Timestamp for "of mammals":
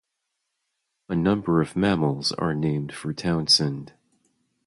1.61-2.31